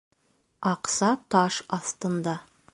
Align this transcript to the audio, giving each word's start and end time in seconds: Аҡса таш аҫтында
Аҡса 0.71 1.11
таш 1.37 1.61
аҫтында 1.81 2.37